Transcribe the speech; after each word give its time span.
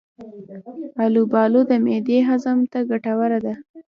البالو 1.03 1.61
د 1.69 1.71
معدې 1.85 2.17
هضم 2.29 2.57
ته 2.71 2.79
ګټوره 2.89 3.39
ده. 3.45 3.53